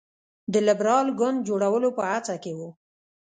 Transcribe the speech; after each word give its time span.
د 0.53 0.55
لېبرال 0.67 1.07
ګوند 1.19 1.39
جوړولو 1.47 1.89
په 1.97 2.03
هڅه 2.11 2.35
کې 2.43 2.51
وو. 2.57 2.69